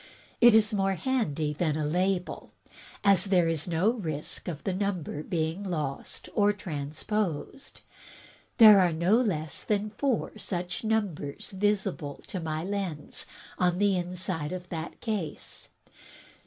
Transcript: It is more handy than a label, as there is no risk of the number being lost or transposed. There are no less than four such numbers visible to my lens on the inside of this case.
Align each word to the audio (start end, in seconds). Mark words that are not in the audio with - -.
It 0.41 0.55
is 0.55 0.73
more 0.73 0.95
handy 0.95 1.53
than 1.53 1.77
a 1.77 1.85
label, 1.85 2.53
as 3.03 3.25
there 3.25 3.47
is 3.47 3.67
no 3.67 3.91
risk 3.91 4.47
of 4.47 4.63
the 4.63 4.73
number 4.73 5.21
being 5.21 5.61
lost 5.61 6.27
or 6.33 6.53
transposed. 6.53 7.81
There 8.57 8.79
are 8.79 8.93
no 8.93 9.17
less 9.21 9.61
than 9.63 9.91
four 9.91 10.39
such 10.39 10.83
numbers 10.83 11.51
visible 11.51 12.15
to 12.29 12.39
my 12.39 12.63
lens 12.63 13.27
on 13.59 13.77
the 13.77 13.95
inside 13.95 14.51
of 14.51 14.69
this 14.69 14.89
case. 15.01 15.69